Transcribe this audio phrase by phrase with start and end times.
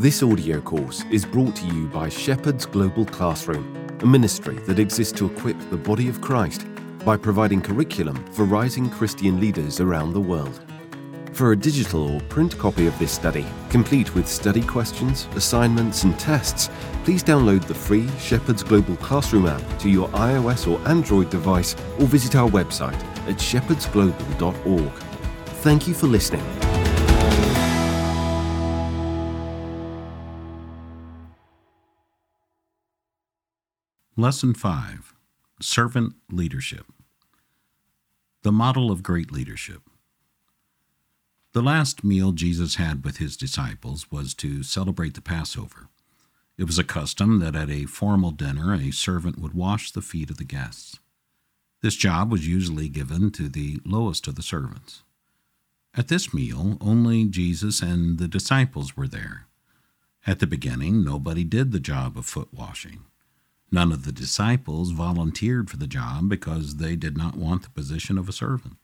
[0.00, 5.12] This audio course is brought to you by Shepherd's Global Classroom, a ministry that exists
[5.18, 6.64] to equip the body of Christ
[7.04, 10.58] by providing curriculum for rising Christian leaders around the world.
[11.34, 16.18] For a digital or print copy of this study, complete with study questions, assignments, and
[16.18, 16.70] tests,
[17.04, 22.06] please download the free Shepherd's Global Classroom app to your iOS or Android device or
[22.06, 22.98] visit our website
[23.28, 24.92] at shepherdsglobal.org.
[25.60, 26.69] Thank you for listening.
[34.20, 35.14] Lesson 5
[35.62, 36.84] Servant Leadership
[38.42, 39.80] The Model of Great Leadership.
[41.54, 45.88] The last meal Jesus had with his disciples was to celebrate the Passover.
[46.58, 50.28] It was a custom that at a formal dinner a servant would wash the feet
[50.28, 50.98] of the guests.
[51.80, 55.02] This job was usually given to the lowest of the servants.
[55.96, 59.46] At this meal, only Jesus and the disciples were there.
[60.26, 63.04] At the beginning, nobody did the job of foot washing.
[63.72, 68.18] None of the disciples volunteered for the job because they did not want the position
[68.18, 68.76] of a servant.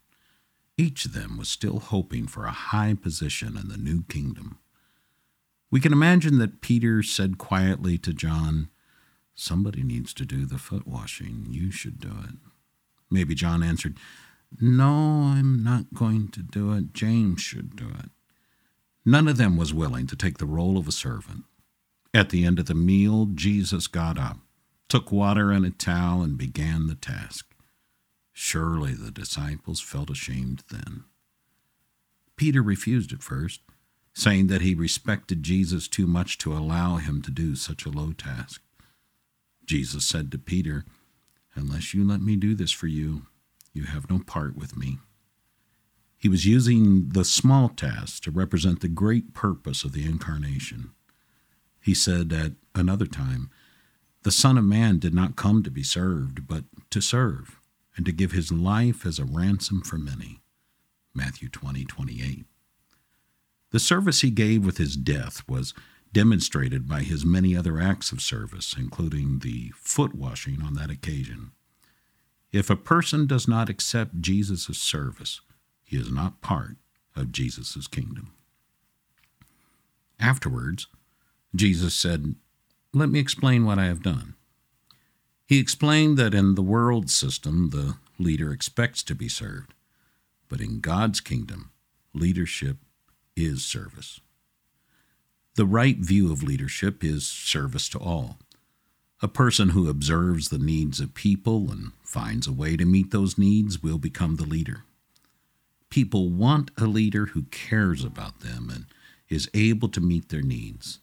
[0.79, 4.59] Each of them was still hoping for a high position in the new kingdom.
[5.71, 8.69] We can imagine that Peter said quietly to John,
[9.35, 11.47] Somebody needs to do the foot washing.
[11.51, 12.37] You should do it.
[13.11, 13.99] Maybe John answered,
[14.61, 16.95] No, I'm not going to do it.
[16.95, 18.11] James should do it.
[19.05, 21.45] None of them was willing to take the role of a servant.
[22.15, 24.39] At the end of the meal, Jesus got up
[24.89, 27.47] took water and a towel, and began the task.
[28.33, 31.05] Surely the disciples felt ashamed then.
[32.37, 33.61] Peter refused at first,
[34.13, 38.13] saying that he respected Jesus too much to allow him to do such a low
[38.13, 38.63] task.
[39.65, 40.85] Jesus said to Peter,
[41.55, 43.23] Unless you let me do this for you,
[43.73, 44.99] you have no part with me.
[46.19, 50.91] He was using the small task to represent the great purpose of the incarnation.
[51.81, 53.51] He said at another time,
[54.27, 57.61] the Son of Man did not come to be served, but to serve,
[57.97, 60.41] and to give his life as a ransom for many.
[61.15, 62.45] Matthew 20, 28.
[63.71, 65.75] The service he gave with his death was
[66.13, 71.53] demonstrated by his many other acts of service, including the foot washing on that occasion.
[72.51, 75.41] If a person does not accept Jesus' service,
[75.85, 76.79] he is not part
[77.15, 78.33] of Jesus' kingdom.
[80.19, 80.89] Afterwards,
[81.55, 82.35] Jesus said,
[82.99, 84.35] let me explain what I have done.
[85.47, 89.75] He explained that in the world system, the leader expects to be served,
[90.49, 91.71] but in God's kingdom,
[92.15, 92.79] leadership
[93.37, 94.21] is service.
[95.57, 98.39] The right view of leadership is service to all.
[99.23, 103.39] A person who observes the needs of people and finds a way to meet those
[103.39, 104.85] needs will become the leader.
[105.91, 108.87] People want a leader who cares about them and
[109.29, 110.99] is able to meet their needs.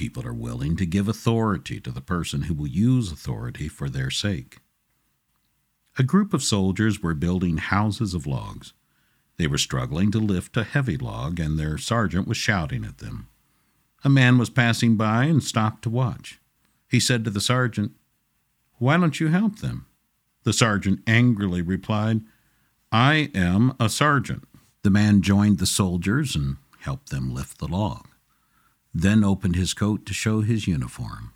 [0.00, 4.08] People are willing to give authority to the person who will use authority for their
[4.08, 4.56] sake.
[5.98, 8.72] A group of soldiers were building houses of logs.
[9.36, 13.28] They were struggling to lift a heavy log, and their sergeant was shouting at them.
[14.02, 16.40] A man was passing by and stopped to watch.
[16.88, 17.92] He said to the sergeant,
[18.78, 19.84] Why don't you help them?
[20.44, 22.22] The sergeant angrily replied,
[22.90, 24.48] I am a sergeant.
[24.82, 28.09] The man joined the soldiers and helped them lift the log
[28.92, 31.32] then opened his coat to show his uniform.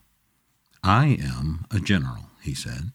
[0.82, 2.92] I am a general, he said.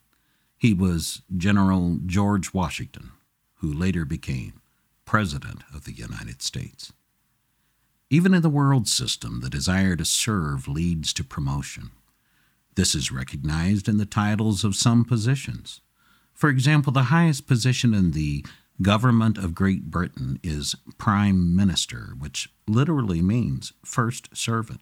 [0.57, 3.11] He was General George Washington,
[3.55, 4.61] who later became
[5.05, 6.91] President of the United States.
[8.09, 11.91] Even in the world system, the desire to serve leads to promotion.
[12.75, 15.81] This is recognized in the titles of some positions.
[16.33, 18.45] For example, the highest position in the
[18.81, 24.81] government of Great Britain is Prime Minister, which literally means first servant.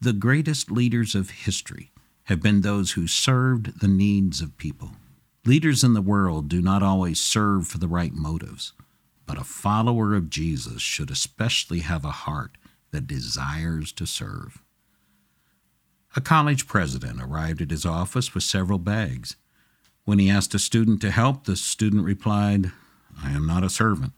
[0.00, 1.92] The greatest leaders of history
[2.24, 4.92] have been those who served the needs of people.
[5.44, 8.72] Leaders in the world do not always serve for the right motives,
[9.26, 12.56] but a follower of Jesus should especially have a heart
[12.90, 14.62] that desires to serve.
[16.16, 19.36] A college president arrived at his office with several bags.
[20.10, 22.72] When he asked a student to help, the student replied,
[23.22, 24.12] I am not a servant.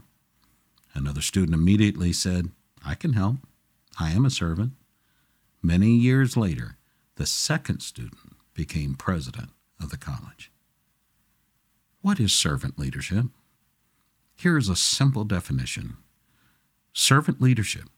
[0.94, 2.48] Another student immediately said,
[2.82, 3.36] I can help.
[4.00, 4.72] I am a servant.
[5.60, 6.78] Many years later,
[7.16, 9.50] the second student became president
[9.82, 10.50] of the college.
[12.00, 13.26] What is servant leadership?
[14.34, 15.98] Here is a simple definition
[16.94, 17.90] Servant leadership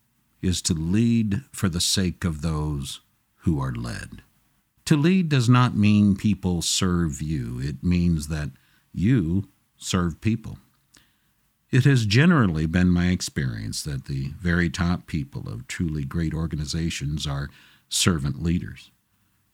[0.42, 3.02] is to lead for the sake of those
[3.42, 4.22] who are led.
[4.86, 8.50] To lead does not mean people serve you, it means that
[8.92, 10.58] you serve people.
[11.70, 17.26] It has generally been my experience that the very top people of truly great organizations
[17.26, 17.50] are
[17.88, 18.90] servant leaders.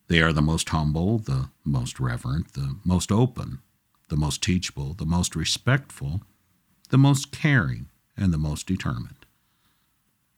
[0.09, 3.61] They are the most humble, the most reverent, the most open,
[4.09, 6.23] the most teachable, the most respectful,
[6.91, 9.25] the most caring, and the most determined.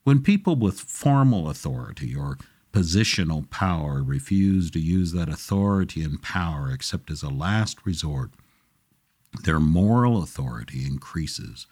[0.04, 2.36] When people with formal authority or
[2.72, 8.30] positional power refuse to use that authority and power except as a last resort,
[9.44, 11.66] their moral authority increases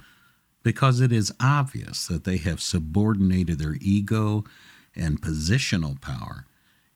[0.62, 4.44] because it is obvious that they have subordinated their ego
[4.94, 6.46] and positional power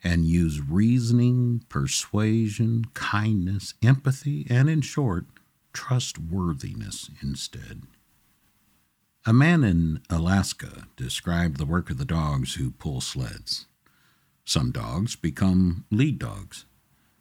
[0.03, 5.25] and use reasoning, persuasion, kindness, empathy, and in short,
[5.73, 7.83] trustworthiness instead.
[9.25, 13.67] A man in Alaska described the work of the dogs who pull sleds.
[14.45, 16.67] Some dogs become lead dogs.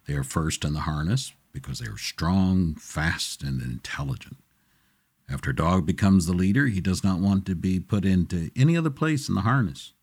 [0.06, 4.36] They are first in the harness because they are strong, fast, and intelligent.
[5.28, 8.76] After a dog becomes the leader, he does not want to be put into any
[8.76, 9.94] other place in the harness.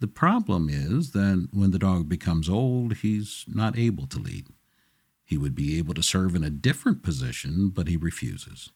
[0.00, 4.46] The problem is that when the dog becomes old, he's not able to lead.
[5.24, 8.70] He would be able to serve in a different position, but he refuses.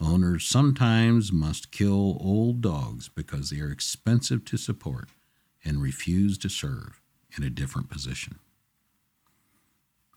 [0.00, 5.08] Owners sometimes must kill old dogs because they are expensive to support
[5.64, 7.00] and refuse to serve
[7.36, 8.38] in a different position.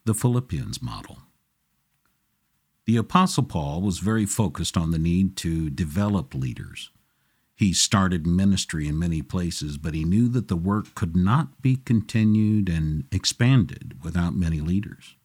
[0.05, 1.19] The Philippians model.
[2.85, 6.91] The Apostle Paul was very focused on the need to develop leaders.
[7.55, 11.77] He started ministry in many places, but he knew that the work could not be
[11.77, 15.15] continued and expanded without many leaders.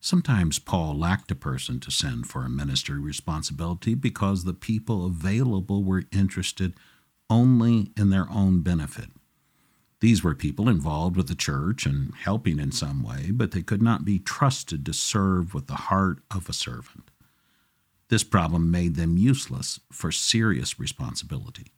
[0.00, 5.84] Sometimes Paul lacked a person to send for a ministry responsibility because the people available
[5.84, 6.74] were interested
[7.30, 9.10] only in their own benefit.
[10.04, 13.80] These were people involved with the church and helping in some way, but they could
[13.80, 17.10] not be trusted to serve with the heart of a servant.
[18.10, 21.72] This problem made them useless for serious responsibility.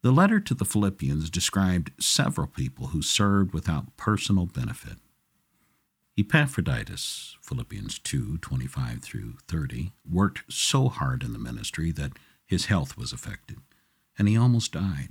[0.00, 4.96] The letter to the Philippians described several people who served without personal benefit.
[6.16, 12.12] Epaphroditus, Philippians 2 25 through 30, worked so hard in the ministry that
[12.46, 13.58] his health was affected,
[14.18, 15.10] and he almost died.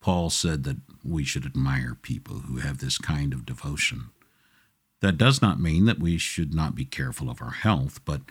[0.00, 4.10] Paul said that we should admire people who have this kind of devotion.
[5.00, 8.22] That does not mean that we should not be careful of our health, but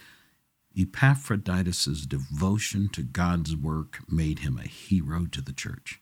[0.78, 6.02] Epaphroditus' devotion to God's work made him a hero to the church.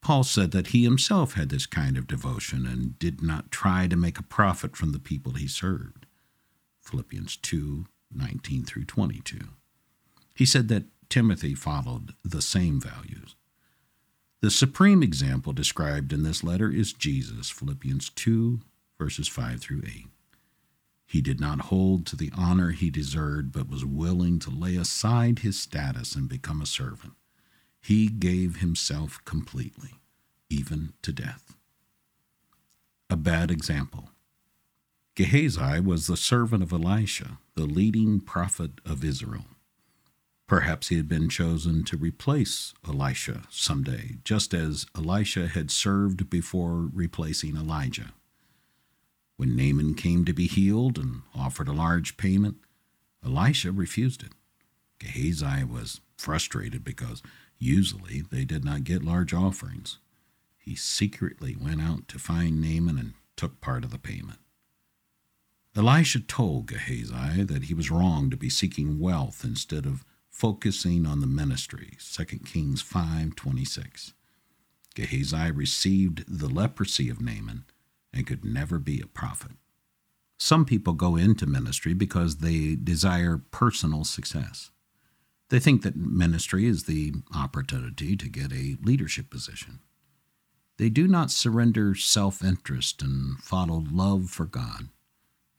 [0.00, 3.96] Paul said that he himself had this kind of devotion and did not try to
[3.96, 6.06] make a profit from the people he served.
[6.80, 9.38] Philippians 2 19 through 22.
[10.34, 13.36] He said that Timothy followed the same values.
[14.42, 18.58] The supreme example described in this letter is Jesus, Philippians 2,
[18.98, 20.06] verses 5 through 8.
[21.06, 25.38] He did not hold to the honor he deserved, but was willing to lay aside
[25.40, 27.12] his status and become a servant.
[27.80, 30.00] He gave himself completely,
[30.50, 31.54] even to death.
[33.08, 34.10] A bad example.
[35.14, 39.44] Gehazi was the servant of Elisha, the leading prophet of Israel.
[40.52, 46.90] Perhaps he had been chosen to replace Elisha someday, just as Elisha had served before
[46.92, 48.12] replacing Elijah.
[49.38, 52.58] When Naaman came to be healed and offered a large payment,
[53.24, 54.32] Elisha refused it.
[54.98, 57.22] Gehazi was frustrated because
[57.56, 60.00] usually they did not get large offerings.
[60.58, 64.40] He secretly went out to find Naaman and took part of the payment.
[65.74, 70.04] Elisha told Gehazi that he was wrong to be seeking wealth instead of
[70.42, 71.96] focusing on the ministry.
[72.00, 74.12] 2 kings 5.26
[74.96, 77.64] gehazi received the leprosy of naaman
[78.12, 79.52] and could never be a prophet.
[80.40, 84.72] Some people go into ministry because they desire personal success.
[85.48, 89.78] They think that ministry is the opportunity to get a leadership position.
[90.76, 94.88] They do not surrender self-interest and follow love for god.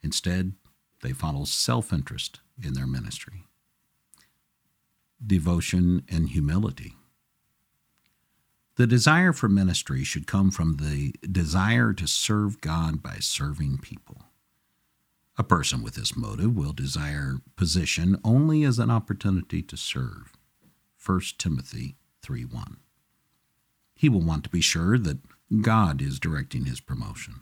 [0.01, 0.55] Instead
[1.01, 3.45] they follow self-interest in their ministry
[5.25, 6.95] devotion, and humility.
[8.75, 14.23] The desire for ministry should come from the desire to serve God by serving people.
[15.37, 20.33] A person with this motive will desire position only as an opportunity to serve.
[20.97, 22.77] 1 Timothy 3:1.
[23.95, 25.19] He will want to be sure that
[25.61, 27.41] God is directing his promotion.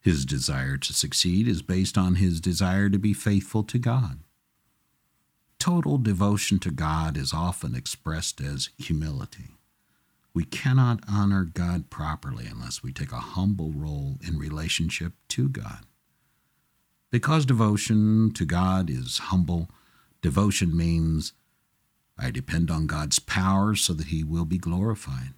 [0.00, 4.20] His desire to succeed is based on his desire to be faithful to God.
[5.60, 9.58] Total devotion to God is often expressed as humility.
[10.32, 15.84] We cannot honor God properly unless we take a humble role in relationship to God.
[17.10, 19.68] Because devotion to God is humble,
[20.22, 21.34] devotion means
[22.18, 25.34] I depend on God's power so that He will be glorified.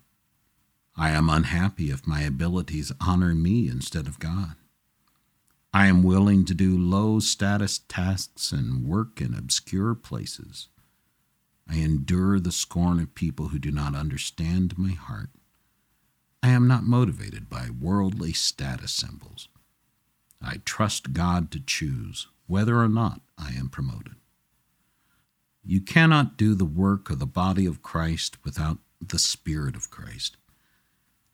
[0.96, 4.54] I am unhappy if my abilities honor me instead of God.
[5.74, 10.68] I am willing to do low status tasks and work in obscure places.
[11.68, 15.30] I endure the scorn of people who do not understand my heart.
[16.42, 19.48] I am not motivated by worldly status symbols.
[20.42, 24.16] I trust God to choose whether or not I am promoted.
[25.64, 30.36] You cannot do the work of the body of Christ without the Spirit of Christ.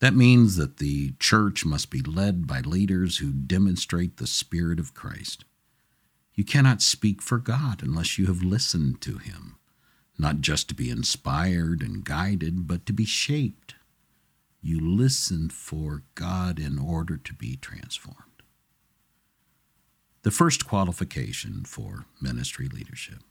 [0.01, 4.95] That means that the church must be led by leaders who demonstrate the Spirit of
[4.95, 5.45] Christ.
[6.35, 9.57] You cannot speak for God unless you have listened to Him,
[10.17, 13.75] not just to be inspired and guided, but to be shaped.
[14.61, 18.23] You listen for God in order to be transformed.
[20.23, 23.23] The first qualification for ministry leadership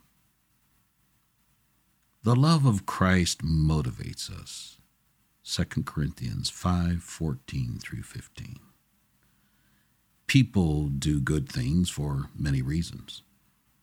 [2.24, 4.80] the love of Christ motivates us.
[5.50, 8.60] 2 Corinthians 5 14 through 15.
[10.28, 13.24] People do good things for many reasons.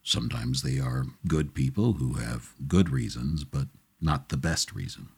[0.03, 3.69] Sometimes they are good people who have good reasons, but
[3.99, 5.09] not the best reason.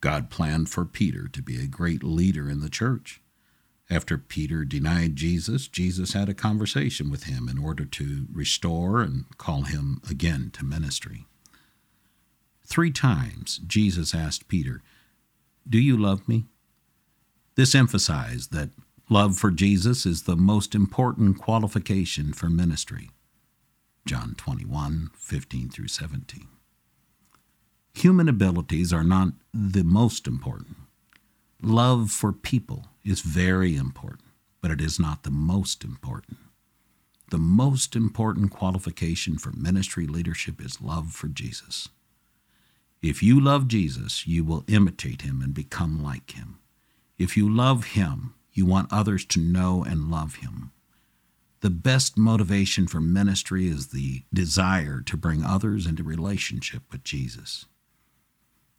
[0.00, 3.20] God planned for Peter to be a great leader in the church.
[3.90, 9.26] After Peter denied Jesus, Jesus had a conversation with him in order to restore and
[9.36, 11.26] call him again to ministry.
[12.66, 14.80] Three times Jesus asked Peter,
[15.68, 16.44] Do you love me?
[17.56, 18.70] This emphasized that
[19.08, 23.10] love for Jesus is the most important qualification for ministry.
[24.06, 26.46] John 21, 15 through 17.
[27.94, 30.76] Human abilities are not the most important.
[31.62, 34.28] Love for people is very important,
[34.60, 36.38] but it is not the most important.
[37.30, 41.88] The most important qualification for ministry leadership is love for Jesus.
[43.04, 46.58] If you love Jesus, you will imitate him and become like him.
[47.18, 50.70] If you love him, you want others to know and love him.
[51.60, 57.66] The best motivation for ministry is the desire to bring others into relationship with Jesus.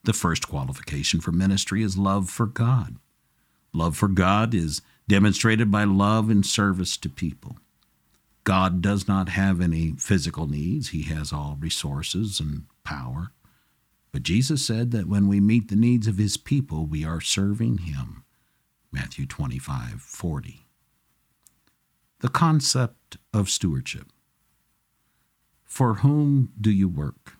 [0.05, 2.95] The first qualification for ministry is love for God.
[3.73, 7.57] Love for God is demonstrated by love and service to people.
[8.43, 13.29] God does not have any physical needs, He has all resources and power.
[14.15, 17.79] But Jesus said that when we meet the needs of his people, we are serving
[17.79, 18.23] him.
[18.89, 20.65] Matthew 25 40.
[22.21, 24.07] The concept of stewardship.
[25.65, 27.33] For whom do you work?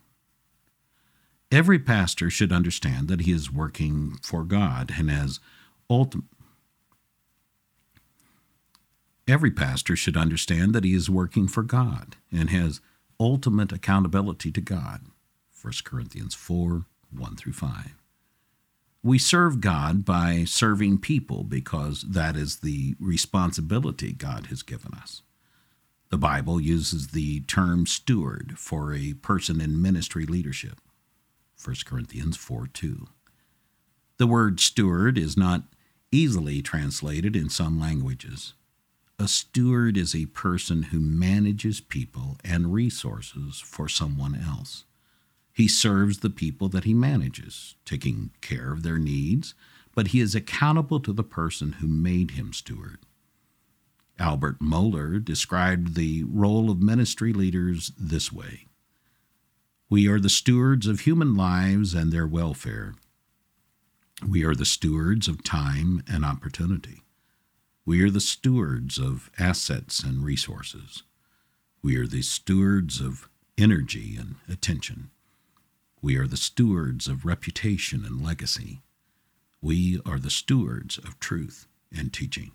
[1.49, 5.39] Every pastor should understand that he is working for God and has
[5.89, 6.25] ultimate.
[9.29, 12.81] Every pastor should understand that he is working for God and has
[13.17, 15.05] ultimate accountability to God.
[15.65, 17.95] 1 Corinthians 4 1 through 5.
[19.01, 25.23] We serve God by serving people because that is the responsibility God has given us.
[26.09, 30.79] The Bible uses the term steward for a person in ministry leadership.
[31.63, 33.07] 1 Corinthians 4 2.
[34.17, 35.63] The word steward is not
[36.11, 38.53] easily translated in some languages.
[39.17, 44.83] A steward is a person who manages people and resources for someone else.
[45.55, 49.53] He serves the people that he manages, taking care of their needs,
[49.95, 52.99] but he is accountable to the person who made him steward.
[54.19, 58.67] Albert Mohler described the role of ministry leaders this way
[59.89, 62.95] We are the stewards of human lives and their welfare.
[64.27, 67.03] We are the stewards of time and opportunity.
[67.85, 71.03] We are the stewards of assets and resources.
[71.81, 75.11] We are the stewards of energy and attention.
[76.01, 78.81] We are the stewards of reputation and legacy.
[79.61, 82.51] We are the stewards of truth and teaching.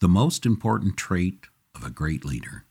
[0.00, 2.64] The most important trait of a great leader.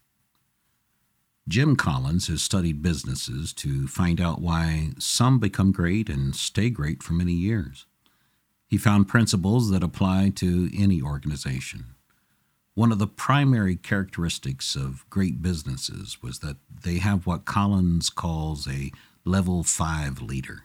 [1.48, 7.02] Jim Collins has studied businesses to find out why some become great and stay great
[7.02, 7.86] for many years.
[8.68, 11.96] He found principles that apply to any organization.
[12.74, 18.68] One of the primary characteristics of great businesses was that they have what Collins calls
[18.68, 18.92] a
[19.28, 20.64] level 5 leader.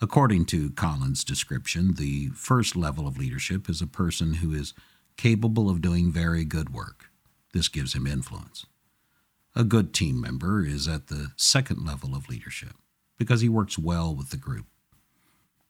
[0.00, 4.74] According to Collins' description, the first level of leadership is a person who is
[5.16, 7.10] capable of doing very good work.
[7.52, 8.66] This gives him influence.
[9.54, 12.74] A good team member is at the second level of leadership
[13.16, 14.66] because he works well with the group.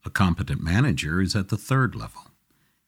[0.07, 2.31] A competent manager is at the third level.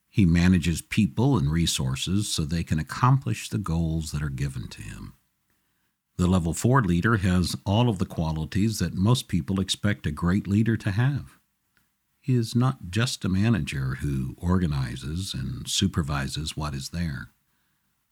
[0.09, 4.81] He manages people and resources so they can accomplish the goals that are given to
[4.81, 5.13] him.
[6.19, 10.47] The level 4 leader has all of the qualities that most people expect a great
[10.47, 11.39] leader to have.
[12.21, 17.29] He is not just a manager who organizes and supervises what is there.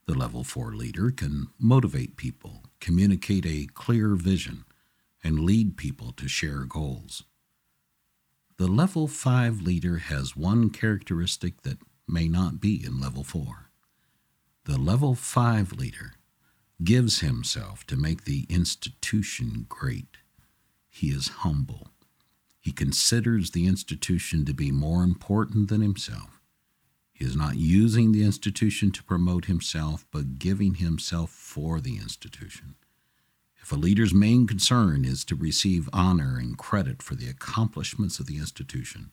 [0.07, 4.65] The level 4 leader can motivate people, communicate a clear vision,
[5.23, 7.25] and lead people to share goals.
[8.59, 13.71] The level 5 leader has one characteristic that may not be in level 4.
[14.67, 16.13] The level 5 leader
[16.85, 20.19] gives himself to make the institution great.
[20.88, 21.88] He is humble.
[22.61, 26.41] He considers the institution to be more important than himself.
[27.12, 32.75] He is not using the institution to promote himself, but giving himself for the institution.
[33.62, 38.26] If a leader's main concern is to receive honor and credit for the accomplishments of
[38.26, 39.12] the institution,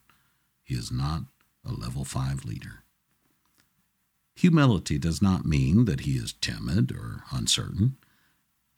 [0.63, 1.23] he is not
[1.65, 2.83] a level 5 leader.
[4.35, 7.97] Humility does not mean that he is timid or uncertain.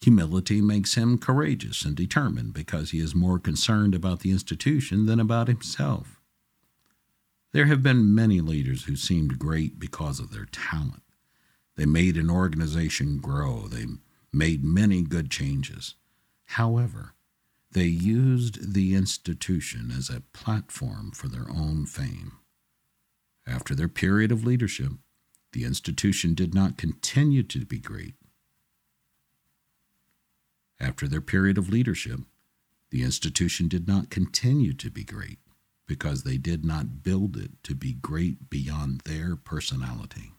[0.02, 5.20] Humility makes him courageous and determined because he is more concerned about the institution than
[5.20, 6.20] about himself.
[7.54, 11.04] There have been many leaders who seemed great because of their talent.
[11.76, 13.86] They made an organization grow, they
[14.32, 15.96] made many good changes.
[16.46, 17.14] However,
[17.72, 22.34] they used the institution as a platform for their own fame.
[23.48, 24.94] After their period of leadership,
[25.54, 28.16] the institution did not continue to be great.
[30.80, 32.20] After their period of leadership,
[32.90, 35.40] the institution did not continue to be great
[35.88, 40.34] because they did not build it to be great beyond their personality.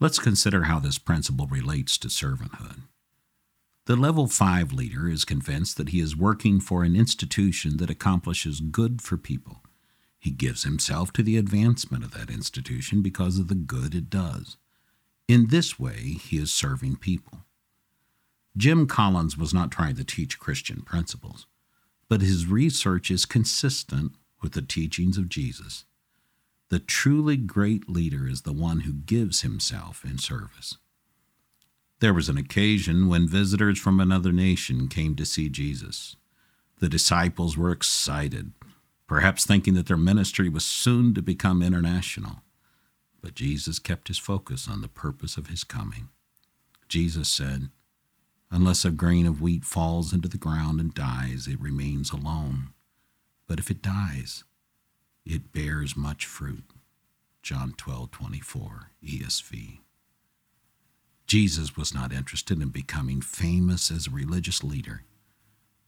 [0.00, 2.82] Let's consider how this principle relates to servanthood.
[3.86, 8.60] The level 5 leader is convinced that he is working for an institution that accomplishes
[8.60, 9.62] good for people
[10.18, 14.56] he gives himself to the advancement of that institution because of the good it does.
[15.28, 17.40] In this way, he is serving people.
[18.56, 21.46] Jim Collins was not trying to teach Christian principles,
[22.08, 25.84] but his research is consistent with the teachings of Jesus.
[26.68, 30.78] The truly great leader is the one who gives himself in service.
[32.00, 36.16] There was an occasion when visitors from another nation came to see Jesus.
[36.78, 38.52] The disciples were excited
[39.06, 42.42] perhaps thinking that their ministry was soon to become international.
[43.20, 46.08] But Jesus kept his focus on the purpose of his coming.
[46.88, 47.70] Jesus said,
[48.50, 52.68] Unless a grain of wheat falls into the ground and dies, it remains alone.
[53.48, 54.44] But if it dies,
[55.24, 56.64] it bears much fruit.
[57.42, 59.78] John 12, 24, ESV.
[61.26, 65.02] Jesus was not interested in becoming famous as a religious leader.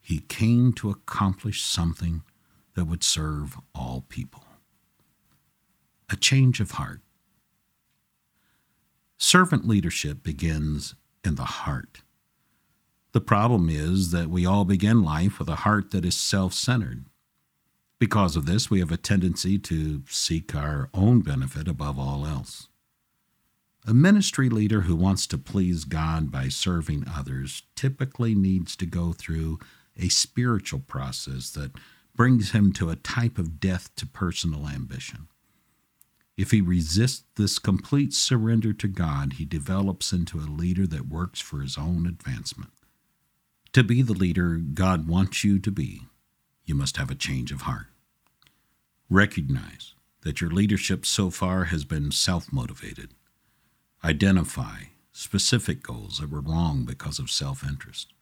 [0.01, 2.23] He came to accomplish something
[2.79, 4.45] that would serve all people.
[6.11, 7.01] A change of heart.
[9.17, 12.03] Servant leadership begins in the heart.
[13.11, 17.07] The problem is that we all begin life with a heart that is self centered.
[17.99, 22.69] Because of this, we have a tendency to seek our own benefit above all else.
[23.89, 29.13] A ministry leader who wants to please God by serving others typically needs to go
[29.13, 29.59] through
[29.97, 31.73] a spiritual process that
[32.19, 35.29] brings him to a type of death to personal ambition.
[36.37, 41.41] If he resists this complete surrender to God, he develops into a leader that works
[41.41, 42.73] for his own advancement.
[43.73, 46.07] To be the leader God wants you to be,
[46.65, 47.87] you must have a change of heart.
[49.09, 53.15] Recognize that your leadership so far has been self motivated.
[54.05, 58.13] Identify specific goals that were wrong because of self interest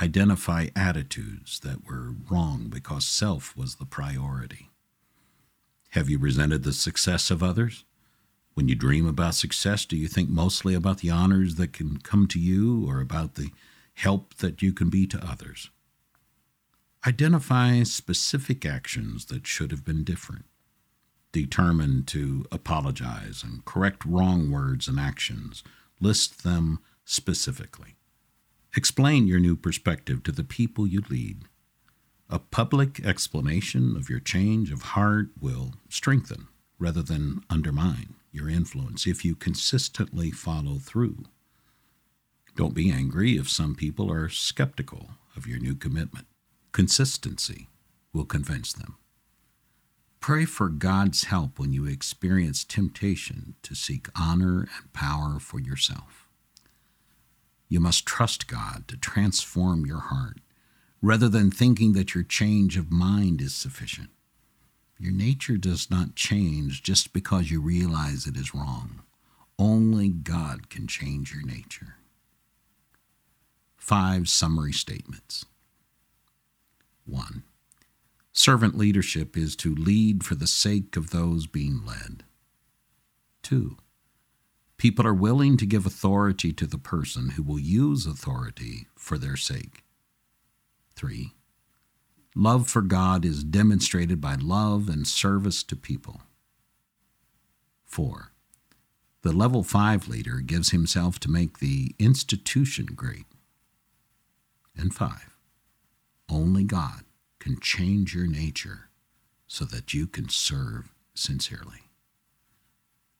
[0.00, 4.70] identify attitudes that were wrong because self was the priority.
[5.90, 7.84] Have you resented the success of others?
[8.54, 12.26] When you dream about success, do you think mostly about the honors that can come
[12.28, 13.50] to you or about the
[13.94, 15.70] help that you can be to others?
[17.06, 20.44] Identify specific actions that should have been different.
[21.32, 25.64] Determine to apologize and correct wrong words and actions.
[26.00, 27.96] List them specifically.
[28.74, 31.42] Explain your new perspective to the people you lead.
[32.30, 39.06] A public explanation of your change of heart will strengthen rather than undermine your influence
[39.06, 41.24] if you consistently follow through.
[42.56, 46.26] Don't be angry if some people are skeptical of your new commitment.
[46.72, 47.68] Consistency
[48.14, 48.96] will convince them.
[50.20, 56.21] Pray for God's help when you experience temptation to seek honor and power for yourself.
[57.72, 60.40] You must trust God to transform your heart
[61.00, 64.10] rather than thinking that your change of mind is sufficient.
[64.98, 69.00] Your nature does not change just because you realize it is wrong.
[69.58, 71.96] Only God can change your nature.
[73.78, 75.46] five summary statements.
[77.06, 77.42] 1.
[78.34, 82.22] Servant leadership is to lead for the sake of those being led.
[83.42, 83.78] 2.
[84.82, 89.36] People are willing to give authority to the person who will use authority for their
[89.36, 89.84] sake.
[90.96, 91.34] 3.
[92.34, 96.22] Love for God is demonstrated by love and service to people.
[97.86, 98.32] 4.
[99.22, 103.26] The level 5 leader gives himself to make the institution great.
[104.76, 105.36] And 5.
[106.28, 107.04] Only God
[107.38, 108.88] can change your nature
[109.46, 111.91] so that you can serve sincerely.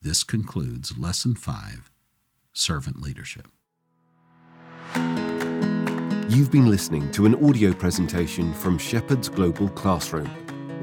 [0.04, 1.88] This concludes Lesson 5
[2.52, 3.46] Servant Leadership.
[6.28, 10.28] You've been listening to an audio presentation from Shepherd's Global Classroom.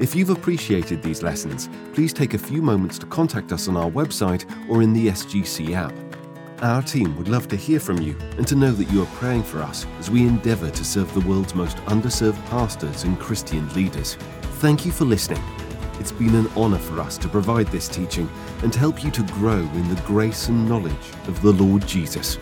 [0.00, 3.90] If you've appreciated these lessons, please take a few moments to contact us on our
[3.90, 5.92] website or in the SGC app.
[6.62, 9.42] Our team would love to hear from you and to know that you are praying
[9.42, 14.14] for us as we endeavour to serve the world's most underserved pastors and Christian leaders.
[14.62, 15.42] Thank you for listening.
[16.00, 18.26] It's been an honour for us to provide this teaching
[18.62, 20.92] and help you to grow in the grace and knowledge
[21.26, 22.38] of the Lord Jesus.